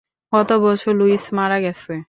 [0.33, 1.93] গতবছর লুইস মারা গেছে।